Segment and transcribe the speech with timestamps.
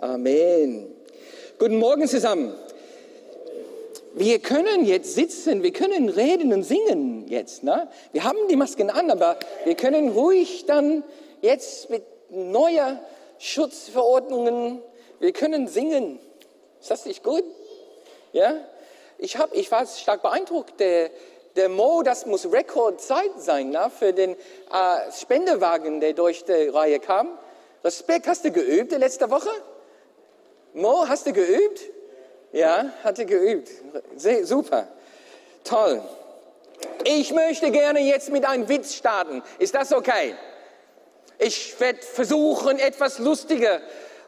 [0.00, 0.94] Amen.
[1.58, 2.54] Guten Morgen zusammen.
[4.12, 7.62] Wir können jetzt sitzen, wir können reden und singen jetzt.
[7.62, 7.88] Ne?
[8.12, 11.02] Wir haben die Masken an, aber wir können ruhig dann
[11.40, 13.00] jetzt mit neuer
[13.38, 14.82] Schutzverordnungen,
[15.18, 16.18] wir können singen.
[16.78, 17.44] Ist das nicht gut?
[18.32, 18.54] Ja?
[19.16, 20.78] Ich, hab, ich war stark beeindruckt.
[20.78, 21.10] Der,
[21.56, 23.90] der Mo, das muss Rekordzeit sein ne?
[23.98, 24.36] für den äh,
[25.18, 27.38] Spendewagen, der durch die Reihe kam.
[27.82, 29.48] Respekt, hast du geübt letzte Woche?
[30.76, 31.80] Mo, hast du geübt?
[32.52, 33.70] Ja, hatte geübt.
[34.16, 34.86] Sehr, super.
[35.64, 36.02] Toll.
[37.04, 39.42] Ich möchte gerne jetzt mit einem Witz starten.
[39.58, 40.34] Ist das okay?
[41.38, 43.80] Ich werde versuchen, etwas Lustiger,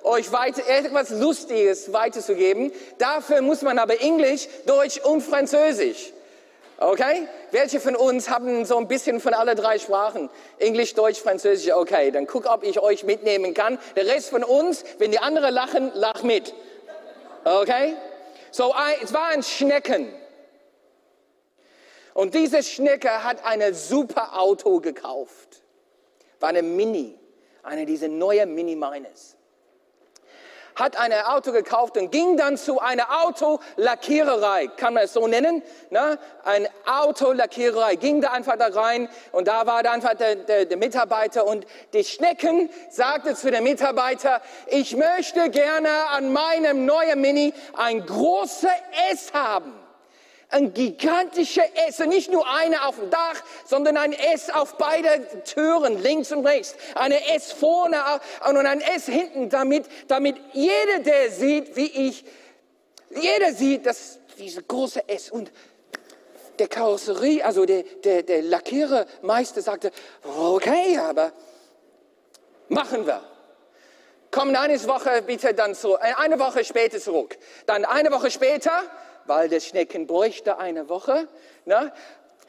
[0.02, 2.72] euch weiter, etwas Lustiges weiterzugeben.
[2.96, 6.14] Dafür muss man aber Englisch, Deutsch und Französisch.
[6.78, 7.26] Okay?
[7.50, 10.30] Welche von uns haben so ein bisschen von alle drei Sprachen?
[10.58, 11.72] Englisch, Deutsch, Französisch.
[11.72, 13.78] Okay, dann guck, ob ich euch mitnehmen kann.
[13.96, 16.54] Der Rest von uns, wenn die anderen lachen, lach mit.
[17.44, 17.96] Okay?
[18.52, 20.12] So, es war ein Schnecken.
[22.14, 25.62] Und diese Schnecke hat ein super Auto gekauft.
[26.40, 27.18] War eine Mini,
[27.62, 29.37] eine dieser neuen Mini-Miners
[30.78, 35.62] hat ein Auto gekauft und ging dann zu einer Autolackiererei, kann man es so nennen,
[35.90, 36.18] ne?
[36.44, 40.76] ein Autolackiererei, ging da einfach da rein und da war da einfach der, der, der
[40.76, 47.52] Mitarbeiter und die Schnecken sagte zu dem Mitarbeiter, ich möchte gerne an meinem neuen Mini
[47.76, 48.70] ein großes
[49.10, 49.87] S haben
[50.50, 55.42] ein gigantischer S, und nicht nur eine auf dem Dach, sondern ein S auf beide
[55.44, 57.98] Türen, links und rechts, eine S vorne
[58.48, 62.24] und ein S hinten, damit, damit jeder, der sieht, wie ich,
[63.10, 65.52] jeder sieht, dass diese große S und
[66.58, 69.92] der Karosserie, also der, der, der Lackierermeister sagte,
[70.24, 71.32] okay, aber
[72.68, 73.22] machen wir.
[74.30, 77.38] Kommen eine Woche bitte dann so, eine Woche später zurück.
[77.66, 78.82] Dann eine Woche später,
[79.28, 81.28] weil der Schnecken bräuchte eine Woche.
[81.64, 81.92] Ne?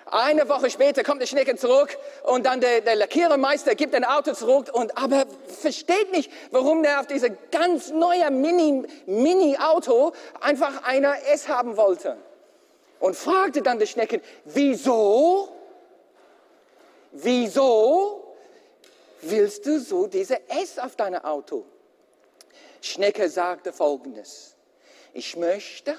[0.05, 4.33] Eine Woche später kommt der Schnecken zurück und dann der, der Lackierermeister gibt ein Auto
[4.33, 5.25] zurück und aber
[5.61, 12.17] versteht nicht, warum der auf diese ganz neue Mini, Mini-Auto einfach einer S haben wollte.
[12.99, 15.49] Und fragte dann der Schnecken, wieso?
[17.11, 18.35] Wieso
[19.21, 21.65] willst du so diese S auf deinem Auto?
[22.81, 24.55] Schnecke sagte folgendes.
[25.13, 25.97] Ich möchte,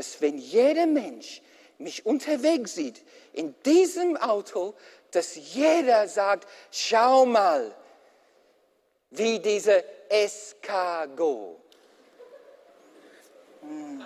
[0.00, 1.42] dass wenn jeder Mensch
[1.76, 4.74] mich unterwegs sieht, in diesem Auto,
[5.10, 7.74] dass jeder sagt, schau mal,
[9.10, 11.60] wie diese Escargot.
[13.60, 14.02] Hm.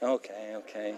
[0.00, 0.94] Okay, okay.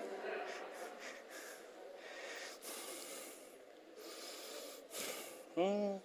[5.57, 6.01] Hm.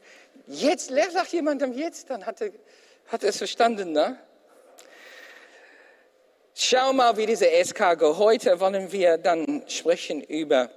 [0.48, 2.50] Jetzt, sagt jemandem jetzt, dann hat er,
[3.10, 4.20] hat er es verstanden, ne?
[6.76, 8.18] Schau mal, wie diese SKG.
[8.18, 10.72] Heute wollen wir dann sprechen über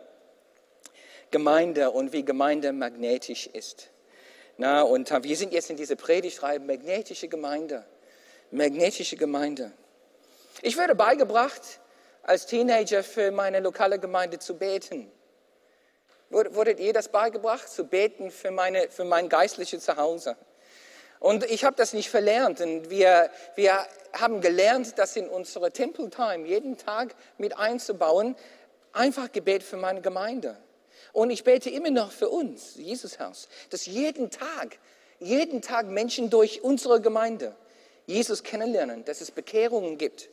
[1.31, 3.89] Gemeinde und wie Gemeinde magnetisch ist.
[4.59, 7.87] Na, und wir sind jetzt in dieser Predigtreihe magnetische Gemeinde.
[8.51, 9.73] Magnetische Gemeinde.
[10.61, 11.81] Ich wurde beigebracht,
[12.25, 15.11] als Teenager für meine lokale Gemeinde zu beten.
[16.29, 20.37] Wurdet ihr das beigebracht, zu beten für, meine, für mein geistliches Zuhause?
[21.21, 22.61] Und ich habe das nicht verlernt.
[22.61, 28.37] Und wir, wir haben gelernt, das in unsere Temple Time jeden Tag mit einzubauen.
[28.93, 30.57] Einfach Gebet für meine Gemeinde.
[31.13, 34.79] Und ich bete immer noch für uns, Jesushaus, dass jeden Tag,
[35.19, 37.57] jeden Tag Menschen durch unsere Gemeinde
[38.07, 40.29] Jesus kennenlernen, dass es Bekehrungen gibt,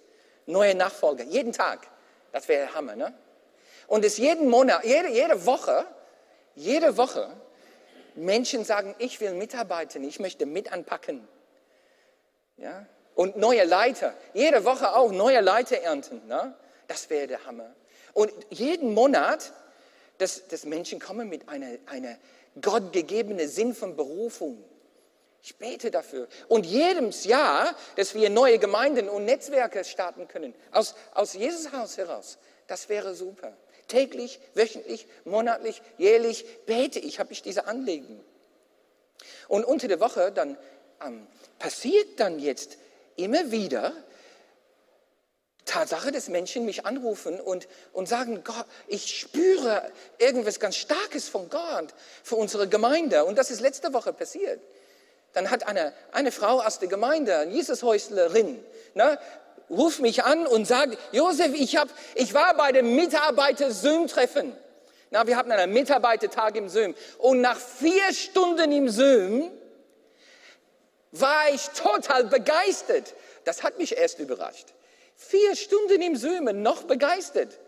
[0.46, 1.88] neue Nachfolger, jeden Tag.
[2.32, 3.14] Das wäre Hammer, ne?
[3.88, 5.86] Und es jeden Monat, jede, jede Woche,
[6.56, 7.30] jede Woche
[8.16, 11.28] Menschen sagen, ich will mitarbeiten, ich möchte mit anpacken.
[12.58, 12.86] Ja?
[13.16, 16.26] Und neue Leiter, jede Woche auch neue Leiter ernten.
[16.28, 16.56] Ne?
[16.88, 17.74] Das wäre der Hammer.
[18.14, 19.54] Und jeden Monat,
[20.18, 22.18] dass, dass Menschen kommen mit einer, einer
[22.62, 24.64] gottgegebenen Sinn von Berufung.
[25.42, 26.28] Ich bete dafür.
[26.48, 31.98] Und jedes Jahr, dass wir neue Gemeinden und Netzwerke starten können, aus, aus Jesus Haus
[31.98, 32.38] heraus.
[32.68, 33.54] Das wäre super.
[33.88, 38.24] Täglich, wöchentlich, monatlich, jährlich bete ich, habe ich diese Anliegen.
[39.48, 40.58] Und unter der Woche dann
[41.06, 41.28] ähm,
[41.60, 42.78] passiert dann jetzt
[43.16, 43.94] immer wieder
[45.66, 51.50] Tatsache, dass Menschen mich anrufen und, und sagen, Gott, ich spüre irgendwas ganz Starkes von
[51.50, 51.94] Gott
[52.24, 53.24] für unsere Gemeinde.
[53.26, 54.60] Und das ist letzte Woche passiert.
[55.34, 58.64] Dann hat eine, eine Frau aus der Gemeinde, eine Jesushäuslerin,
[58.94, 59.20] ne,
[59.70, 64.56] ruft mich an und sagt, Josef, ich, hab, ich war bei dem Mitarbeiter-Zoom-Treffen.
[65.10, 66.96] Na, wir hatten einen Mitarbeitertag im Zoom.
[67.20, 69.52] Und nach vier Stunden im Zoom
[71.12, 73.14] war ich total begeistert.
[73.46, 74.68] Das hat mich erst überrascht.
[75.16, 77.60] Vier Stunden im Zoom, noch begeistert.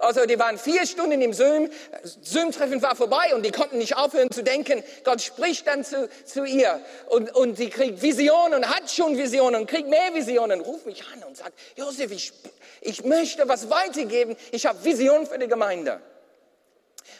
[0.00, 1.68] Also die waren vier Stunden im Zoom,
[2.02, 4.82] Zoom-Treffen war vorbei und die konnten nicht aufhören zu denken.
[5.04, 9.60] Gott spricht dann zu, zu ihr und, und sie kriegt Visionen und hat schon Visionen
[9.60, 10.60] und kriegt mehr Visionen.
[10.60, 12.32] Ruf mich an und sagt, Josef, ich,
[12.80, 14.36] ich möchte was weitergeben.
[14.52, 16.00] Ich habe Visionen für die Gemeinde.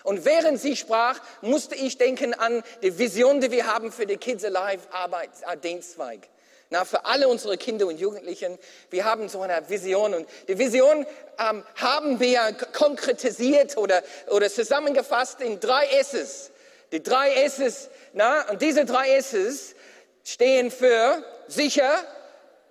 [0.02, 4.16] Und während sie sprach, musste ich denken an die Vision, die wir haben für die
[4.16, 6.28] Kids Alive Arbeits äh, Dienstzweig.
[6.72, 8.56] Na, für alle unsere Kinder und Jugendlichen,
[8.90, 11.04] wir haben so eine Vision und die Vision
[11.36, 16.52] ähm, haben wir konkretisiert oder, oder zusammengefasst in drei S's.
[16.92, 19.74] Die drei S's, na, und diese drei S's
[20.22, 22.04] stehen für sicher,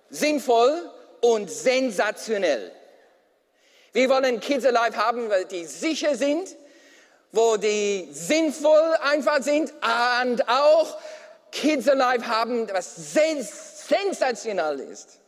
[0.08, 2.72] sinnvoll und sensationell.
[3.92, 6.56] Wir wollen Kids Alive haben, die sicher sind,
[7.32, 9.74] wo die sinnvoll einfach sind
[10.24, 10.96] und auch
[11.52, 13.69] Kids Alive haben, was sensationell
[14.80, 15.20] ist.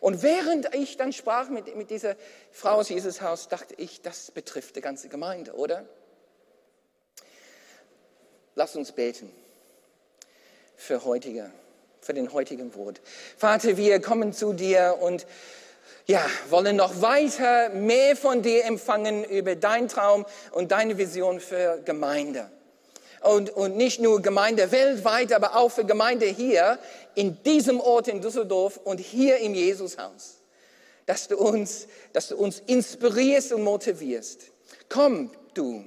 [0.00, 2.16] Und während ich dann sprach mit, mit dieser
[2.52, 5.84] Frau aus Jesus Haus, dachte ich, das betrifft die ganze Gemeinde, oder?
[8.54, 9.30] Lass uns beten
[10.76, 11.50] für heutige,
[12.00, 13.00] für den heutigen Wort.
[13.36, 15.26] Vater, wir kommen zu dir und
[16.06, 21.80] ja, wollen noch weiter mehr von dir empfangen über deinen Traum und deine Vision für
[21.84, 22.50] Gemeinde.
[23.22, 26.78] Und, und nicht nur Gemeinde weltweit, aber auch für Gemeinde hier
[27.14, 30.36] in diesem Ort in Düsseldorf und hier im Jesushaus.
[31.06, 34.42] Dass du uns, dass du uns inspirierst und motivierst.
[34.88, 35.84] Komm, du,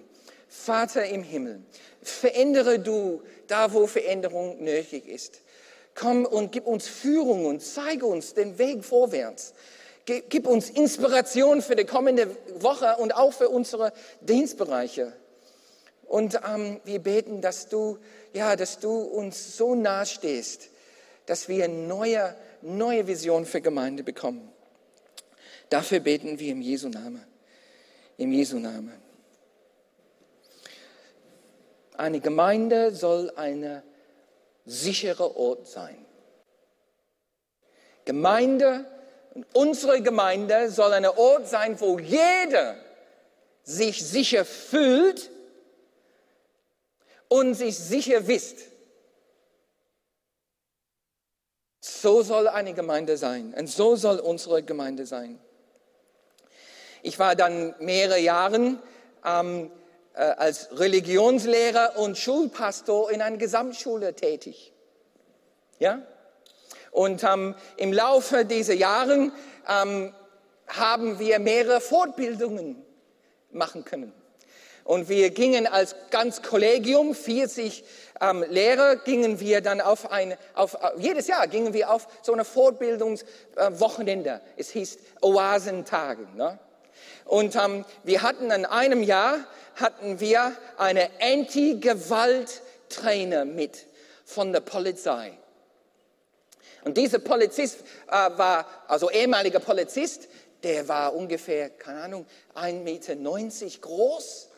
[0.48, 1.62] Vater im Himmel,
[2.02, 5.42] verändere du da, wo Veränderung nötig ist.
[5.96, 9.54] Komm und gib uns Führung und zeige uns den Weg vorwärts.
[10.06, 15.14] Gib uns Inspiration für die kommende Woche und auch für unsere Dienstbereiche.
[16.10, 18.00] Und ähm, wir beten, dass du,
[18.34, 20.70] ja, dass du uns so nahe stehst,
[21.28, 24.52] dass wir eine neue, neue Vision für Gemeinde bekommen.
[25.70, 27.24] Dafür beten wir im Jesu Namen.
[28.18, 29.00] Im Jesu Namen.
[31.96, 33.84] Eine Gemeinde soll ein
[34.66, 36.04] sicherer Ort sein.
[38.06, 38.86] Gemeinde
[39.54, 42.76] unsere Gemeinde soll ein Ort sein, wo jeder
[43.64, 45.30] sich sicher fühlt
[47.30, 48.58] und sich sicher wisst.
[51.80, 55.40] So soll eine Gemeinde sein und so soll unsere Gemeinde sein.
[57.02, 58.78] Ich war dann mehrere Jahre
[59.24, 59.72] ähm,
[60.14, 64.74] äh, als Religionslehrer und Schulpastor in einer Gesamtschule tätig.
[65.80, 66.02] Ja?
[66.92, 69.32] Und ähm, im Laufe dieser Jahre
[69.68, 70.14] ähm,
[70.68, 72.84] haben wir mehrere Fortbildungen
[73.52, 74.14] machen können.
[74.90, 77.84] Und wir gingen als ganz Kollegium, 40
[78.22, 82.34] ähm, Lehrer, gingen wir dann auf ein, auf, äh, jedes Jahr gingen wir auf so
[82.34, 84.30] eine Fortbildungswochenende.
[84.32, 86.26] Äh, es hieß Oasentage.
[86.36, 86.58] Ne?
[87.26, 89.46] Und ähm, wir hatten in einem Jahr,
[89.76, 93.86] hatten wir eine Anti-Gewalt-Trainer mit
[94.26, 95.38] von der Polizei.
[96.84, 100.30] Und dieser Polizist äh, war, also ehemaliger Polizist,
[100.64, 102.26] der war ungefähr, keine Ahnung,
[102.56, 103.16] 1,90 Meter
[103.82, 104.49] groß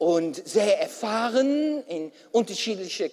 [0.00, 3.12] und sehr erfahren in unterschiedliche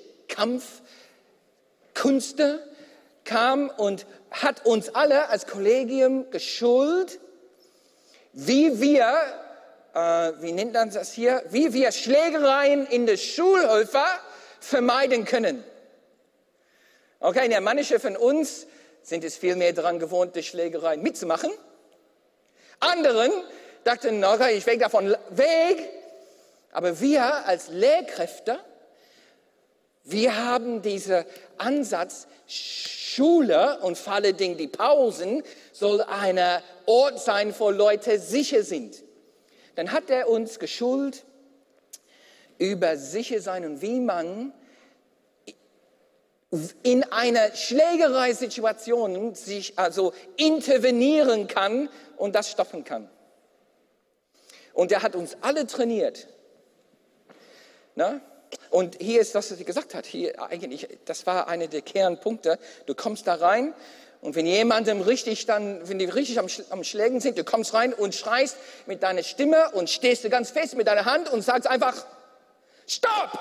[1.94, 2.66] Kampfkünste,
[3.26, 7.20] kam und hat uns alle als Kollegium geschult,
[8.32, 9.22] wie wir,
[9.94, 14.00] äh, wie nennt man das hier, wie wir Schlägereien in der Schulhöfe
[14.62, 15.62] vermeiden können.
[17.20, 18.66] Okay, ja, manche von uns
[19.02, 21.52] sind es viel mehr daran gewohnt, die Schlägereien mitzumachen.
[22.80, 23.34] Anderen
[23.84, 25.90] dachten, okay, ich weg davon weg.
[26.78, 28.60] Aber wir als Lehrkräfte,
[30.04, 31.26] wir haben diesen
[31.58, 35.42] Ansatz, Schule und vor allen Dingen die Pausen
[35.72, 36.40] soll ein
[36.86, 39.04] Ort sein, wo Leute sicher sind.
[39.74, 41.26] Dann hat er uns geschult
[42.60, 44.54] über sicher sein und wie man
[46.84, 53.10] in einer Schlägereisituation sich also intervenieren kann und das stoppen kann.
[54.74, 56.28] Und er hat uns alle trainiert.
[57.98, 58.22] Na?
[58.70, 60.06] Und hier ist das, was er gesagt hat.
[60.06, 62.60] Hier eigentlich, das war einer der Kernpunkte.
[62.86, 63.74] Du kommst da rein
[64.22, 67.96] und wenn jemandem richtig dann, wenn die richtig am, am Schlägen sind, du kommst rein
[67.96, 71.68] und schreist mit deiner Stimme und stehst du ganz fest mit deiner Hand und sagst
[71.68, 72.06] einfach,
[72.86, 73.40] Stopp!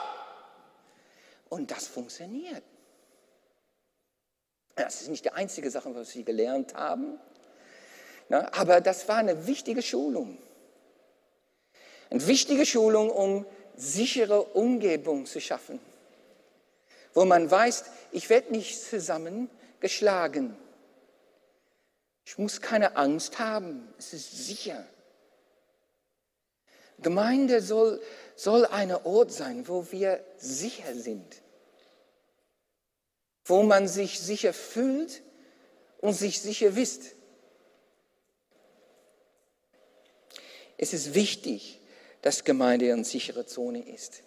[1.51, 2.63] Und das funktioniert.
[4.75, 7.21] Das ist nicht die einzige Sache, was sie gelernt haben.
[8.31, 10.39] Aber das war eine wichtige Schulung.
[12.09, 13.47] Eine wichtige Schulung, um
[13.77, 15.81] sichere Umgebung zu schaffen,
[17.15, 20.57] wo man weiß, ich werde nicht zusammengeschlagen.
[22.25, 24.85] Ich muss keine Angst haben, es ist sicher.
[26.99, 28.01] Gemeinde soll,
[28.35, 31.43] soll ein Ort sein, wo wir sicher sind,
[33.45, 35.23] wo man sich sicher fühlt
[35.99, 37.15] und sich sicher wisst.
[40.79, 41.81] Es ist wichtig,
[42.27, 44.25] dass Gemeinde eine sichere Zone ist.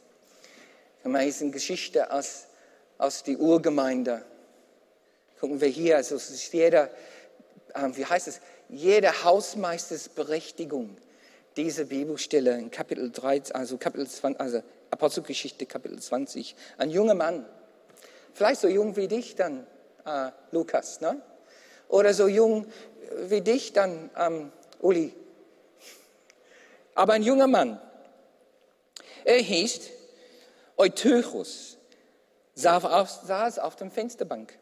[1.03, 2.45] Das ist eine Geschichte aus,
[2.97, 4.23] aus der Urgemeinde.
[5.37, 6.89] Gucken wir hier, also es ist jeder,
[7.75, 8.39] ähm, wie heißt es,
[8.69, 10.95] jede Hausmeistersberechtigung
[11.57, 16.55] diese Bibelstelle in Kapitel 3, also Kapitel 20, also Apostelgeschichte Kapitel 20.
[16.77, 17.45] Ein junger Mann,
[18.33, 19.67] vielleicht so jung wie dich dann,
[20.05, 21.21] äh, Lukas, ne?
[21.89, 22.65] Oder so jung
[23.23, 25.13] wie dich dann, ähm, Uli.
[26.95, 27.81] Aber ein junger Mann.
[29.29, 29.81] Er hieß
[30.75, 31.77] Eutychus,
[32.55, 34.57] saß auf der Fensterbank.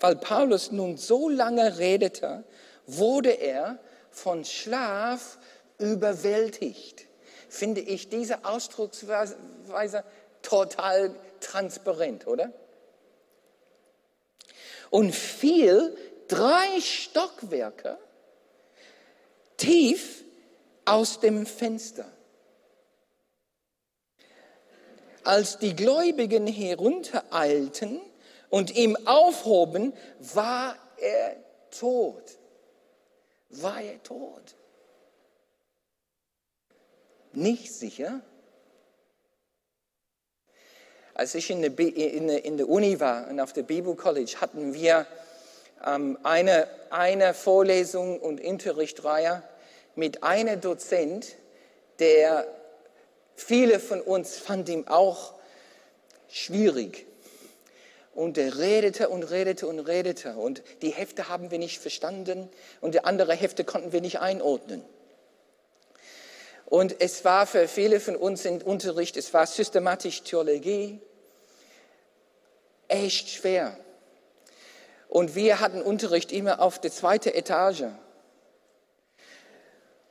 [0.00, 2.42] Weil Paulus nun so lange redete,
[2.86, 3.78] wurde er
[4.10, 5.38] von Schlaf
[5.78, 7.06] überwältigt.
[7.48, 10.02] Finde ich diese Ausdrucksweise
[10.42, 12.52] total transparent, oder?
[14.90, 15.96] Und fiel
[16.26, 17.98] drei Stockwerke
[19.56, 20.24] tief
[20.84, 22.10] aus dem Fenster.
[25.24, 28.00] Als die Gläubigen heruntereilten
[28.48, 31.36] und ihm aufhoben, war er
[31.70, 32.38] tot.
[33.50, 34.54] War er tot?
[37.32, 38.20] Nicht sicher?
[41.14, 45.06] Als ich in der, in der, Uni war und auf der Bible College hatten wir
[45.84, 49.42] ähm, eine, eine Vorlesung und Unterrichtsreihe
[49.94, 51.36] mit einem Dozent,
[51.98, 52.46] der
[53.40, 55.34] viele von uns fanden ihn auch
[56.28, 57.06] schwierig.
[58.14, 60.34] Und er redete und redete und redete.
[60.34, 62.48] Und die Hefte haben wir nicht verstanden
[62.80, 64.84] und die andere Hefte konnten wir nicht einordnen.
[66.66, 71.00] Und es war für viele von uns im Unterricht, es war systematisch Theologie,
[72.86, 73.76] echt schwer.
[75.08, 77.84] Und wir hatten Unterricht immer auf der zweiten Etage.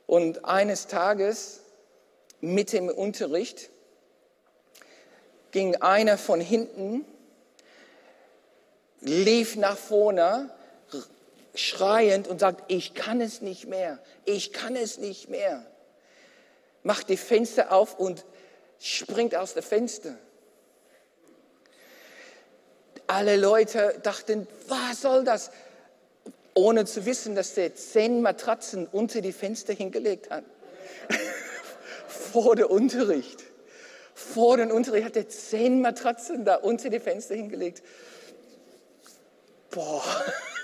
[0.06, 1.59] Und eines Tages
[2.40, 3.70] mit dem Unterricht
[5.50, 7.04] ging einer von hinten,
[9.00, 10.50] lief nach vorne,
[11.54, 15.66] schreiend und sagt, ich kann es nicht mehr, ich kann es nicht mehr
[16.82, 18.24] macht die Fenster auf und
[18.78, 20.16] springt aus dem Fenster.
[23.06, 25.50] Alle Leute dachten, was soll das?
[26.54, 30.44] Ohne zu wissen, dass er zehn Matratzen unter die Fenster hingelegt hat.
[32.32, 33.42] Vor dem Unterricht.
[34.14, 37.82] Vor dem Unterricht hat er zehn Matratzen da unter die Fenster hingelegt.
[39.70, 40.02] Boah,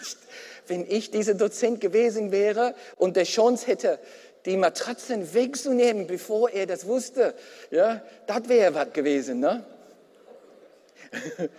[0.66, 3.98] wenn ich dieser Dozent gewesen wäre und der Chance hätte,
[4.44, 7.34] die Matratzen wegzunehmen, bevor er das wusste.
[7.70, 9.64] Ja, das wäre was gewesen, ne?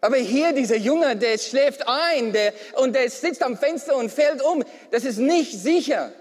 [0.00, 4.42] Aber hier dieser Junge, der schläft ein der, und der sitzt am Fenster und fällt
[4.42, 4.64] um.
[4.90, 6.12] Das ist nicht sicher.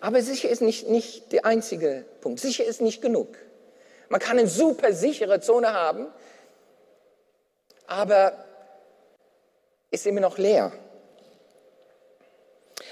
[0.00, 2.40] Aber sicher ist nicht, nicht der einzige Punkt.
[2.40, 3.38] Sicher ist nicht genug.
[4.10, 6.08] Man kann eine super sichere Zone haben,
[7.86, 8.44] aber
[9.90, 10.72] ist immer noch leer.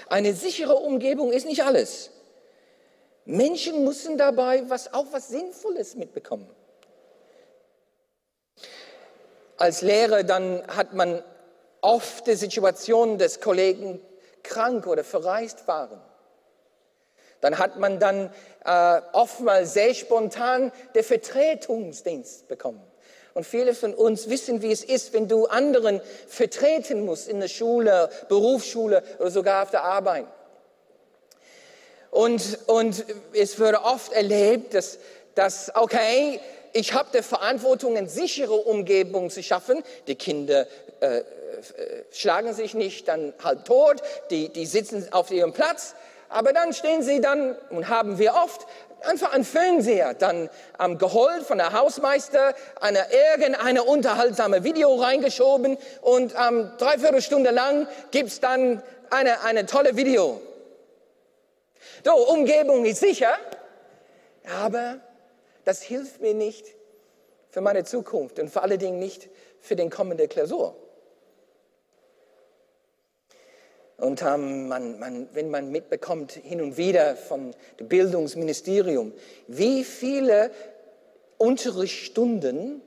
[0.09, 2.11] Eine sichere Umgebung ist nicht alles.
[3.25, 6.49] Menschen müssen dabei was, auch was Sinnvolles mitbekommen.
[9.57, 11.23] Als Lehrer dann hat man
[11.83, 14.01] oft die Situation, dass Kollegen
[14.43, 16.01] krank oder verreist waren.
[17.41, 18.33] Dann hat man dann
[18.65, 22.83] äh, oftmals sehr spontan den Vertretungsdienst bekommen.
[23.35, 27.49] Und viele von uns wissen, wie es ist, wenn du anderen vertreten musst in der
[27.49, 30.27] Schule, Berufsschule oder sogar auf der Arbeit.
[32.13, 34.99] Und, und es wird oft erlebt, dass,
[35.35, 36.39] dass okay,
[36.75, 39.83] ich habe die Verantwortung, eine sichere Umgebung zu schaffen.
[40.07, 40.67] Die Kinder
[41.01, 41.23] äh, äh,
[42.13, 45.95] schlagen sich nicht dann halb tot, die, die sitzen auf ihrem Platz.
[46.29, 48.67] Aber dann stehen sie dann und haben wir oft
[49.05, 56.35] einfach einen Fernseher dann ähm, geholt von der Hausmeister, eine, irgendeine unterhaltsame Video reingeschoben und
[56.39, 60.43] ähm, dreiviertel Stunde lang gibt's dann eine, eine tolle Video.
[62.05, 63.35] So, Umgebung ist sicher,
[64.61, 65.01] aber
[65.65, 66.67] das hilft mir nicht
[67.49, 69.29] für meine Zukunft und vor allen Dingen nicht
[69.61, 70.75] für den kommenden Klausur.
[73.99, 79.13] Und ähm, man, man, wenn man mitbekommt hin und wieder vom Bildungsministerium,
[79.47, 80.51] wie viele
[81.39, 82.83] Unterrichtsstunden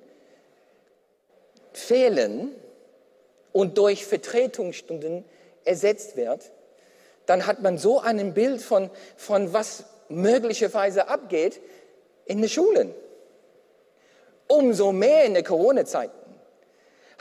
[1.71, 2.53] fehlen
[3.53, 5.23] und durch Vertretungsstunden
[5.63, 6.51] ersetzt wird,
[7.25, 11.59] dann hat man so ein Bild von, von was möglicherweise abgeht
[12.25, 12.93] in den Schulen.
[14.47, 16.11] Umso mehr in der Corona-Zeit.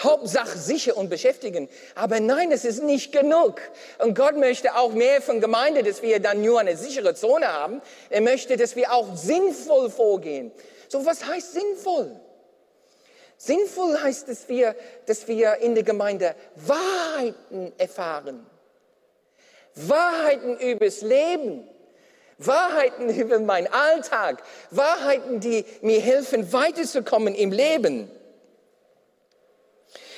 [0.02, 1.68] Hauptsache sicher und beschäftigen.
[1.94, 3.60] Aber nein, es ist nicht genug.
[3.98, 7.80] Und Gott möchte auch mehr von Gemeinde, dass wir dann nur eine sichere Zone haben.
[8.10, 10.50] Er möchte, dass wir auch sinnvoll vorgehen.
[10.88, 12.10] So, was heißt sinnvoll?
[13.36, 14.74] Sinnvoll heißt, dass wir,
[15.06, 18.46] dass wir in der Gemeinde Wahrheiten erfahren.
[19.74, 21.68] Wahrheiten übers Leben.
[22.38, 24.42] Wahrheiten über meinen Alltag.
[24.70, 28.10] Wahrheiten, die mir helfen, weiterzukommen im Leben.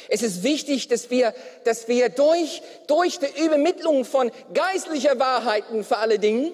[0.09, 5.99] Es ist wichtig, dass wir, dass wir durch, durch die Übermittlung von geistlicher Wahrheiten vor
[5.99, 6.53] allen Dingen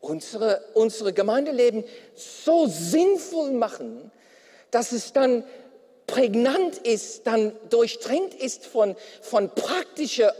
[0.00, 4.12] unsere, unsere Gemeindeleben so sinnvoll machen,
[4.70, 5.44] dass es dann
[6.06, 10.34] prägnant ist, dann durchdrängt ist von, von praktischer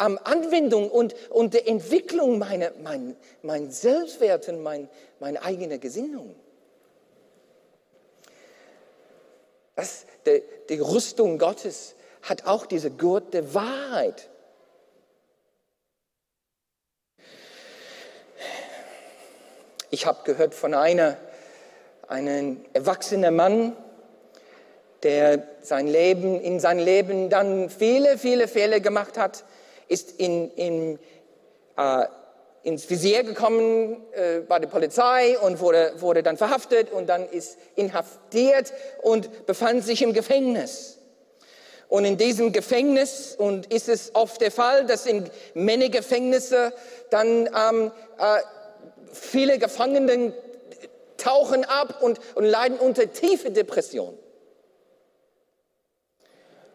[0.00, 6.34] ähm, Anwendung und, und der Entwicklung meiner mein, mein Selbstwert und mein, meine eigene Gesinnung.
[9.76, 14.28] Das, die, die Rüstung Gottes hat auch diese Gurt der Wahrheit.
[19.92, 21.16] Ich habe gehört von einer,
[22.06, 23.76] einem erwachsenen Mann,
[25.02, 29.44] der sein Leben, in sein Leben dann viele, viele Fehler gemacht hat,
[29.90, 30.98] ist in, in,
[31.76, 32.04] äh,
[32.62, 37.58] ins Visier gekommen äh, bei der Polizei und wurde, wurde dann verhaftet und dann ist
[37.74, 38.72] inhaftiert
[39.02, 40.98] und befand sich im Gefängnis.
[41.88, 46.72] Und in diesem Gefängnis, und ist es oft der Fall, dass in Männergefängnisse
[47.10, 48.38] dann ähm, äh,
[49.12, 50.32] viele Gefangenen
[51.16, 54.16] tauchen ab und, und leiden unter tiefe Depression.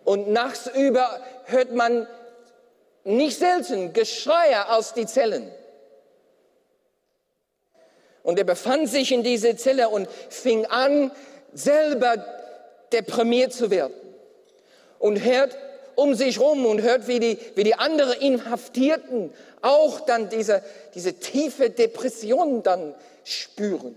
[0.04, 2.08] Und nachts über hört man
[3.06, 5.50] nicht selten Geschreie aus die Zellen.
[8.24, 11.12] Und er befand sich in dieser Zelle und fing an,
[11.54, 12.26] selber
[12.92, 13.94] deprimiert zu werden.
[15.00, 15.56] Und hört
[15.96, 20.62] um sich rum und hört, wie die, wie die anderen Inhaftierten auch dann diese,
[20.94, 23.96] diese tiefe Depression dann spüren.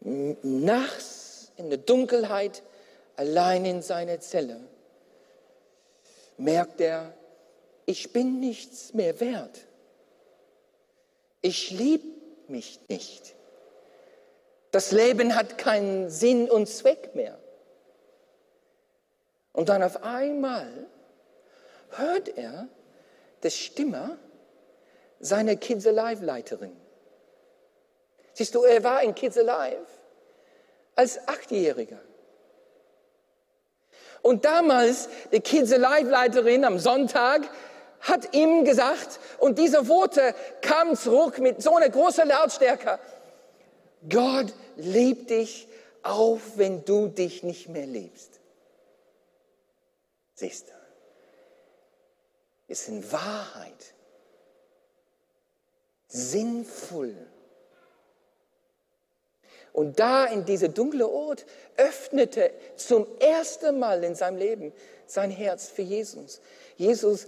[0.00, 2.62] Nachts in der Dunkelheit,
[3.16, 4.60] allein in seiner Zelle,
[6.40, 7.14] merkt er,
[7.86, 9.66] ich bin nichts mehr wert
[11.42, 12.06] ich liebe
[12.48, 13.34] mich nicht.
[14.70, 17.38] Das Leben hat keinen Sinn und Zweck mehr.
[19.52, 20.86] Und dann auf einmal
[21.90, 22.68] hört er
[23.42, 24.18] die Stimme
[25.18, 26.76] seiner Kids Alive Leiterin.
[28.32, 29.86] Siehst du, er war in Kids Alive
[30.94, 32.00] als Achtjähriger.
[34.22, 37.48] Und damals, die Kids Alive Leiterin am Sonntag,
[38.00, 42.98] hat ihm gesagt, und diese Worte kamen zurück mit so einer großen Lautstärke.
[44.08, 45.68] Gott liebt dich,
[46.02, 48.40] auch wenn du dich nicht mehr liebst.
[50.34, 50.72] Siehst du,
[52.68, 53.94] es ist in Wahrheit
[56.08, 57.14] sinnvoll.
[59.72, 64.72] Und da in dieser dunkle Ort öffnete zum ersten Mal in seinem Leben
[65.06, 66.40] sein Herz für Jesus.
[66.76, 67.26] Jesus,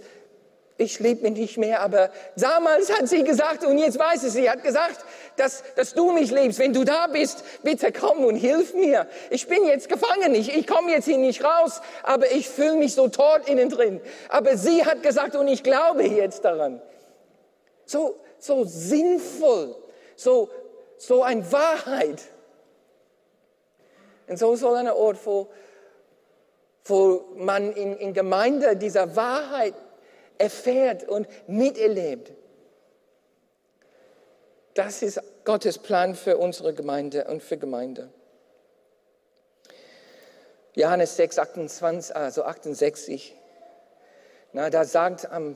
[0.77, 4.49] ich liebe mich nicht mehr, aber damals hat sie gesagt und jetzt weiß es, sie
[4.49, 5.05] hat gesagt,
[5.37, 6.57] dass, dass du mich liebst.
[6.59, 9.07] Wenn du da bist, bitte komm und hilf mir.
[9.29, 12.95] Ich bin jetzt gefangen, ich, ich komme jetzt hier nicht raus, aber ich fühle mich
[12.95, 14.01] so tot innen drin.
[14.29, 16.81] Aber sie hat gesagt und ich glaube jetzt daran.
[17.85, 19.75] So, so sinnvoll,
[20.15, 20.49] so,
[20.97, 22.23] so eine Wahrheit.
[24.27, 25.49] Und so soll ein Ort, wo,
[26.85, 29.73] wo man in, in Gemeinde dieser Wahrheit
[30.37, 32.31] erfährt und miterlebt.
[34.73, 38.09] Das ist Gottes Plan für unsere Gemeinde und für Gemeinde.
[40.75, 43.35] Johannes 6, 28, also 68.
[44.53, 45.55] Na, da sagt am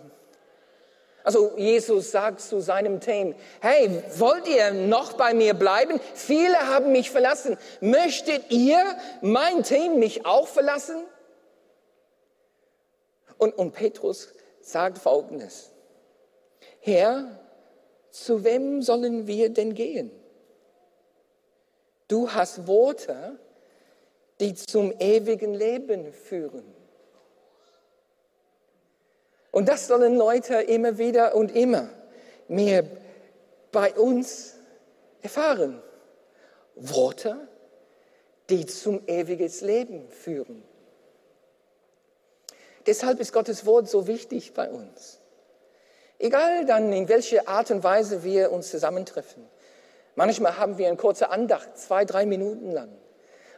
[1.28, 6.00] also Jesus sagt zu seinem Team, hey, wollt ihr noch bei mir bleiben?
[6.14, 7.58] Viele haben mich verlassen.
[7.82, 8.82] Möchtet ihr,
[9.22, 11.04] mein Team, mich auch verlassen?
[13.38, 14.30] Und, und Petrus
[14.62, 15.72] sagt Folgendes.
[16.80, 17.38] Herr,
[18.10, 20.12] zu wem sollen wir denn gehen?
[22.08, 23.38] Du hast Worte,
[24.40, 26.77] die zum ewigen Leben führen.
[29.58, 31.90] Und das sollen Leute immer wieder und immer
[32.48, 32.84] mehr
[33.72, 34.54] bei uns
[35.24, 35.82] erfahren.
[36.76, 37.48] Worte,
[38.52, 40.64] die zum ewigen Leben führen.
[42.86, 45.22] Deshalb ist Gottes Wort so wichtig bei uns.
[46.20, 49.44] Egal dann, in welcher Art und Weise wir uns zusammentreffen.
[50.14, 52.96] Manchmal haben wir eine kurze Andacht, zwei, drei Minuten lang.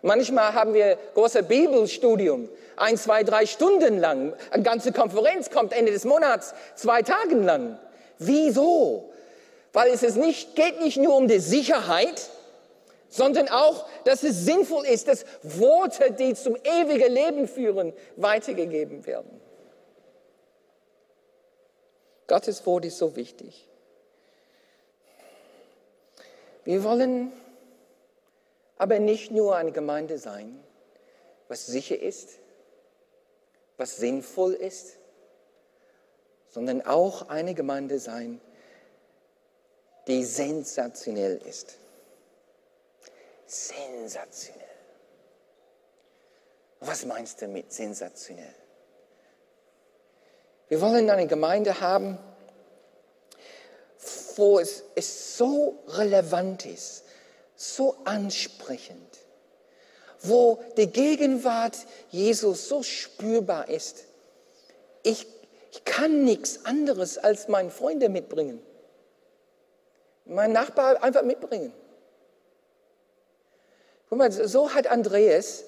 [0.02, 4.34] Manchmal haben wir große Bibelstudium, ein, zwei, drei Stunden lang.
[4.52, 7.78] Eine ganze Konferenz kommt Ende des Monats, zwei Tage lang.
[8.18, 9.12] Wieso?
[9.74, 12.30] Weil es nicht, geht nicht nur um die Sicherheit,
[13.10, 19.42] sondern auch, dass es sinnvoll ist, dass Worte, die zum ewigen Leben führen, weitergegeben werden.
[22.28, 23.68] Gottes Wort ist so wichtig.
[26.64, 27.32] Wir wollen
[28.80, 30.58] aber nicht nur eine Gemeinde sein,
[31.50, 32.40] was sicher ist,
[33.78, 34.98] was sinnvoll ist,
[36.48, 38.42] sondern auch eine Gemeinde sein,
[40.08, 41.78] die sensationell ist.
[43.46, 44.66] Sensationell.
[46.80, 48.56] Was meinst du mit sensationell?
[50.70, 52.18] Wir wollen eine Gemeinde haben,
[54.38, 57.04] wo es, es so relevant ist,
[57.60, 59.20] so ansprechend,
[60.22, 61.76] wo die Gegenwart
[62.10, 64.06] Jesus so spürbar ist.
[65.04, 65.28] Ich,
[65.72, 68.62] ich kann nichts anderes als meine Freunde mitbringen.
[70.24, 71.74] Mein Nachbar einfach mitbringen.
[74.08, 75.66] Guck mal, so hat Andreas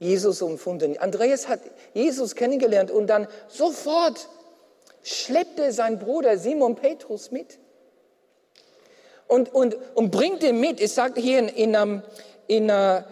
[0.00, 0.98] Jesus empfunden.
[0.98, 1.60] Andreas hat
[1.94, 4.28] Jesus kennengelernt und dann sofort
[5.04, 7.60] schleppte sein Bruder Simon Petrus mit
[9.28, 10.80] und, und, und bringt ihn mit.
[10.80, 12.02] Es sagt hier in, in, ähm,
[12.48, 13.02] in, äh,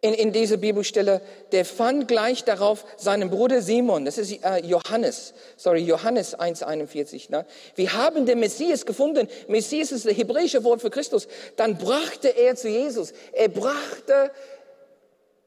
[0.00, 1.20] in, in dieser Bibelstelle,
[1.52, 7.30] der fand gleich darauf seinen Bruder Simon, das ist äh, Johannes, sorry, Johannes 1,41.
[7.30, 7.46] Ne?
[7.76, 9.28] Wir haben den Messias gefunden.
[9.46, 11.28] Messias ist das hebräische Wort für Christus.
[11.56, 13.12] Dann brachte er zu Jesus.
[13.32, 14.32] Er brachte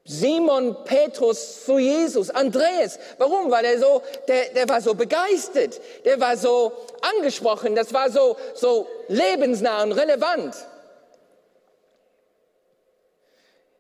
[0.08, 3.00] Simon Petrus zu Jesus, Andreas.
[3.18, 3.50] Warum?
[3.50, 6.72] Weil er so, der, der war so begeistert, der war so
[7.18, 10.56] angesprochen, das war so, so lebensnah und relevant.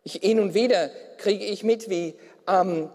[0.03, 2.15] Ich, hin und wieder kriege ich mit, wie,
[2.47, 2.89] ähm,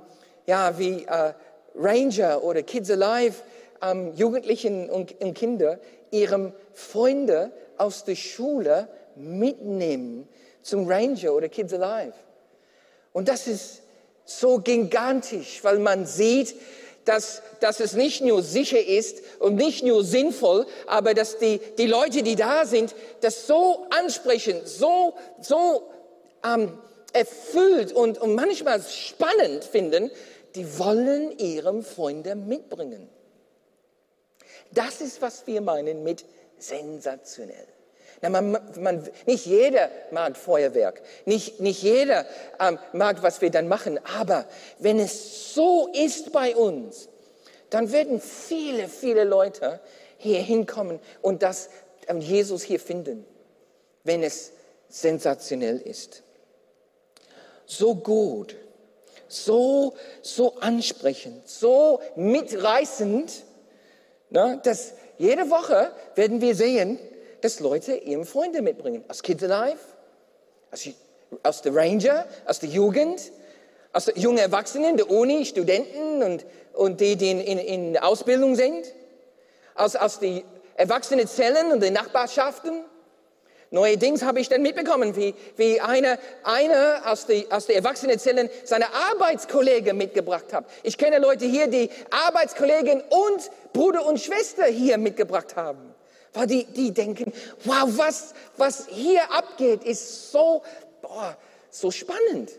[0.47, 1.33] ja, wie äh,
[1.77, 3.37] Ranger oder Kids Alive
[3.81, 5.79] ähm, Jugendlichen und, und Kinder
[6.11, 10.29] ihrem Freunde aus der Schule mitnehmen
[10.63, 12.15] zum Ranger oder Kids Alive.
[13.13, 13.83] Und das ist
[14.25, 16.55] so gigantisch, weil man sieht,
[17.05, 21.87] dass, dass es nicht nur sicher ist und nicht nur sinnvoll, aber dass die, die
[21.87, 25.91] Leute, die da sind, das so ansprechen, so, so
[26.45, 26.79] ähm,
[27.13, 30.11] erfüllt und, und manchmal spannend finden,
[30.55, 33.09] die wollen ihrem Freunde mitbringen.
[34.73, 36.25] Das ist, was wir meinen mit
[36.59, 37.67] sensationell.
[38.23, 42.27] Na, man, man, nicht jeder mag Feuerwerk, nicht, nicht jeder
[42.59, 44.45] ähm, mag, was wir dann machen, aber
[44.79, 47.09] wenn es so ist bei uns,
[47.71, 49.81] dann werden viele, viele Leute
[50.19, 51.71] hier hinkommen und das
[52.09, 53.25] ähm, Jesus hier finden,
[54.05, 54.53] wenn es
[54.91, 56.23] sensationell ist.
[57.65, 58.55] So gut,
[59.29, 63.45] so, so ansprechend, so mitreißend,
[64.29, 66.99] ne, dass jede Woche werden wir sehen,
[67.41, 69.05] dass Leute ihre Freunde mitbringen.
[69.09, 69.79] Aus Kids Alive,
[70.71, 70.89] aus,
[71.43, 73.33] aus der Ranger, aus der Jugend,
[73.93, 78.55] aus der jungen Erwachsenen, der Uni, Studenten und, und die, die in, in, in Ausbildung
[78.55, 78.87] sind.
[79.75, 80.43] Aus, aus den
[80.77, 82.85] Erwachsenenzellen und den Nachbarschaften.
[83.73, 88.87] Neuerdings habe ich dann mitbekommen, wie, wie einer eine aus den aus die Erwachsenenzellen seine
[88.93, 90.65] Arbeitskollegen mitgebracht hat.
[90.83, 95.95] Ich kenne Leute hier, die Arbeitskollegen und Bruder und Schwester hier mitgebracht haben.
[96.33, 97.33] Weil die, die denken,
[97.65, 100.63] wow, was, was hier abgeht, ist so,
[101.03, 101.37] boah,
[101.71, 102.53] so spannend.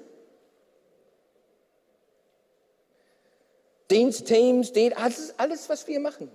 [3.90, 6.32] Dienstteams, alles, alles, was wir machen,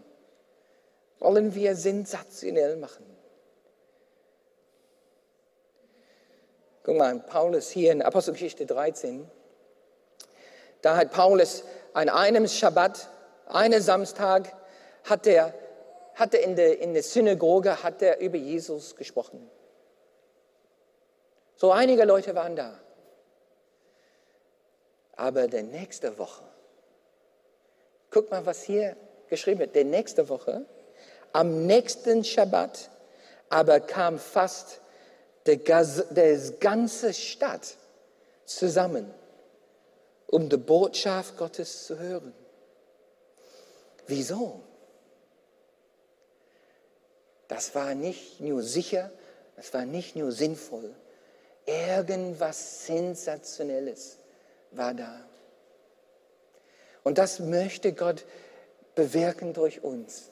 [1.19, 3.05] wollen wir sensationell machen.
[6.83, 9.29] Guck mal, Paulus hier in Apostelgeschichte 13,
[10.83, 13.09] da hat Paulus an einem Schabbat,
[13.49, 14.55] einen Samstag,
[15.05, 15.53] hat er,
[16.17, 19.51] hat er in, der, in der Synagoge hat er über Jesus gesprochen.
[21.57, 22.81] So einige Leute waren da.
[25.15, 26.43] Aber der nächste Woche,
[28.11, 28.97] guck mal, was hier
[29.29, 30.65] geschrieben wird, der nächste Woche,
[31.33, 32.91] am nächsten Schabbat,
[33.51, 34.81] aber kam fast
[35.45, 35.59] der,
[36.61, 37.77] ganze Stadt
[38.47, 39.13] zusammen,
[40.29, 42.33] um die Botschaft Gottes zu hören.
[44.07, 44.63] Wieso?
[47.49, 49.11] Das war nicht nur sicher,
[49.57, 50.95] das war nicht nur sinnvoll.
[51.65, 54.19] Irgendwas Sensationelles
[54.73, 55.21] war da.
[57.03, 58.25] Und das möchte Gott
[58.95, 60.31] bewirken durch uns.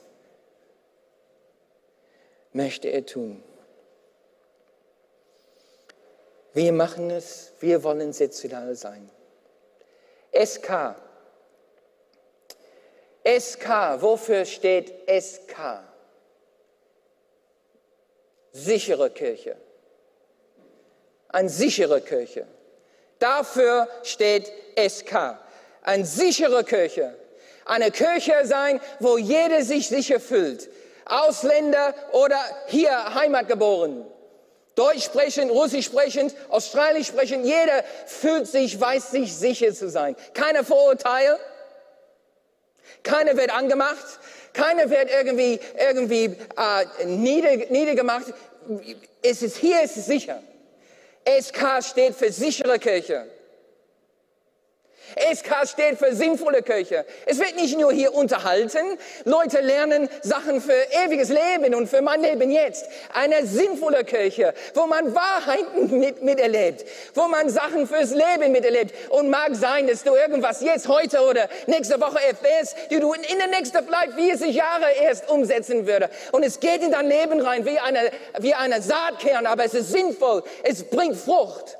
[2.52, 3.42] Möchte er tun.
[6.52, 9.10] Wir machen es, wir wollen säkular sein.
[10.32, 10.96] SK.
[13.24, 13.68] SK,
[14.00, 15.93] wofür steht SK?
[18.54, 19.56] Sichere Kirche.
[21.28, 22.46] Eine sichere Kirche.
[23.18, 25.38] Dafür steht SK.
[25.82, 27.16] Eine sichere Kirche.
[27.64, 30.68] Eine Kirche sein, wo jeder sich sicher fühlt.
[31.04, 32.38] Ausländer oder
[32.68, 34.06] hier heimatgeboren.
[34.76, 40.16] Deutsch sprechend, Russisch sprechend, Australisch sprechend, jeder fühlt sich, weiß sich sicher zu sein.
[40.32, 41.38] Keine Vorurteile,
[43.02, 44.20] keiner wird angemacht,
[44.54, 48.32] keiner wird irgendwie, irgendwie äh, nieder, niedergemacht.
[49.20, 50.42] Es ist, hier ist es sicher.
[51.26, 53.26] SK steht für sichere Kirche.
[55.34, 57.04] SK steht für sinnvolle Kirche.
[57.26, 58.98] Es wird nicht nur hier unterhalten.
[59.24, 62.88] Leute lernen Sachen für ewiges Leben und für mein Leben jetzt.
[63.12, 68.94] Eine sinnvolle Kirche, wo man Wahrheiten mit, miterlebt, wo man Sachen fürs Leben miterlebt.
[69.10, 73.38] Und mag sein, dass du irgendwas jetzt, heute oder nächste Woche erfährst, die du in
[73.38, 76.10] der nächsten vielleicht 40 Jahre erst umsetzen würde.
[76.32, 79.92] Und es geht in dein Leben rein wie eine, wie eine Saatkern, aber es ist
[79.92, 80.42] sinnvoll.
[80.62, 81.78] Es bringt Frucht.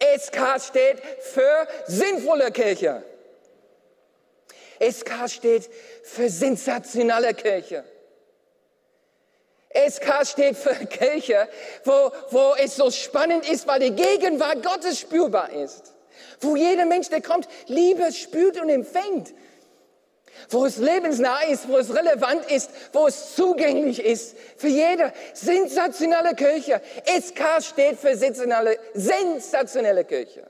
[0.00, 3.02] SK steht für sinnvolle Kirche.
[4.80, 5.70] SK steht
[6.02, 7.84] für sensationelle Kirche.
[9.74, 11.48] SK steht für Kirche,
[11.84, 15.94] wo, wo es so spannend ist, weil die Gegenwart Gottes spürbar ist.
[16.40, 19.34] Wo jeder Mensch, der kommt, Liebe spürt und empfängt
[20.50, 26.34] wo es lebensnah ist, wo es relevant ist, wo es zugänglich ist für jede sensationelle
[26.34, 26.80] Kirche.
[27.04, 30.48] SK steht für sensationelle, sensationelle Kirche.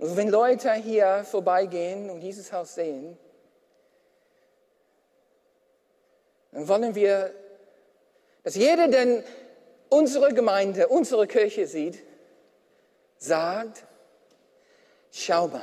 [0.00, 3.18] Und wenn Leute hier vorbeigehen und dieses Haus sehen,
[6.52, 7.34] dann wollen wir,
[8.42, 9.22] dass jeder, der
[9.90, 12.02] unsere Gemeinde, unsere Kirche sieht,
[13.18, 13.84] sagt,
[15.12, 15.62] Schau mal.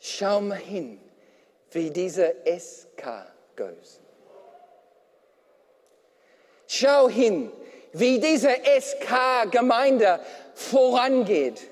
[0.00, 1.00] Schau mal hin,
[1.70, 4.00] wie diese SK goes.
[6.66, 7.50] Schau hin,
[7.92, 10.20] wie diese SK-Gemeinde
[10.54, 11.62] vorangeht.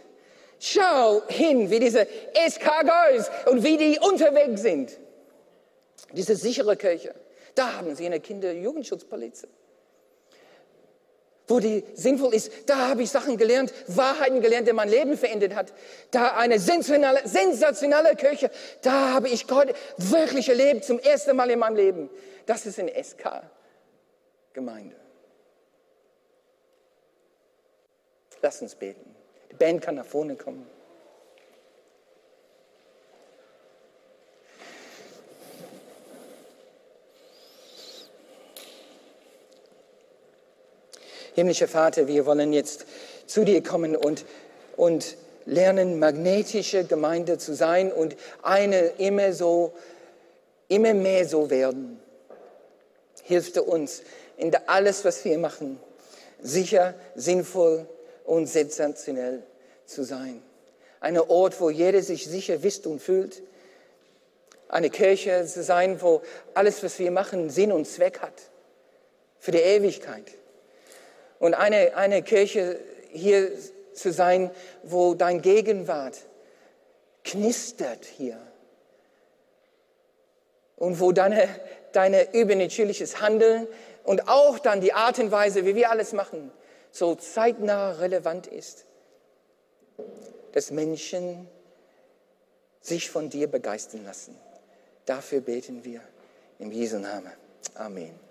[0.59, 2.07] Schau hin, wie diese
[2.49, 4.99] SK goes und wie die unterwegs sind.
[6.13, 7.15] Diese sichere Kirche.
[7.55, 9.49] Da haben sie eine Kinder- und Jugendschutzpolizei
[11.49, 12.51] wo die sinnvoll ist.
[12.67, 15.73] Da habe ich Sachen gelernt, Wahrheiten gelernt, die mein Leben verändert hat.
[16.11, 18.51] Da eine sensationelle, sensationelle Kirche.
[18.83, 22.11] Da habe ich Gott wirklich erlebt, zum ersten Mal in meinem Leben.
[22.47, 24.97] Das ist eine SK-Gemeinde.
[28.43, 29.15] Lass uns beten.
[29.51, 30.67] Die Band kann nach vorne kommen.
[41.37, 42.87] Himmlischer Vater, wir wollen jetzt
[43.27, 44.25] zu dir kommen und,
[44.75, 49.75] und lernen, magnetische Gemeinde zu sein und eine immer so,
[50.69, 52.01] immer mehr so werden.
[53.23, 54.01] Hilfst du uns
[54.39, 55.79] in alles, was wir machen,
[56.41, 57.87] sicher, sinnvoll
[58.25, 59.43] und sensationell
[59.85, 60.41] zu sein.
[61.01, 63.43] Ein Ort, wo jeder sich sicher wisst und fühlt.
[64.69, 66.23] Eine Kirche zu sein, wo
[66.55, 68.33] alles, was wir machen, Sinn und Zweck hat.
[69.39, 70.33] Für die Ewigkeit.
[71.39, 72.79] Und eine, eine Kirche
[73.13, 73.51] hier
[73.93, 74.51] zu sein,
[74.83, 76.19] wo dein Gegenwart
[77.25, 78.39] knistert hier.
[80.77, 81.49] Und wo deine,
[81.93, 83.67] deine übernatürliches Handeln
[84.05, 86.53] und auch dann die Art und Weise, wie wir alles machen,
[86.91, 88.85] so zeitnah relevant ist,
[90.53, 91.49] dass Menschen
[92.81, 94.39] sich von dir begeistern lassen.
[95.07, 96.01] Dafür beten wir
[96.59, 97.33] im Jesu Namen.
[97.75, 98.26] Amen.